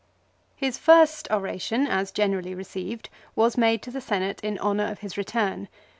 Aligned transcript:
His 0.55 0.79
first 0.79 1.27
oration, 1.29 1.85
as 1.85 2.09
generally 2.09 2.55
received, 2.55 3.11
was 3.35 3.55
made 3.55 3.83
to 3.83 3.91
the 3.91 4.01
Senate 4.01 4.41
in 4.43 4.57
honour 4.57 4.87
of 4.91 5.01
his 5.01 5.15
return. 5.15 5.67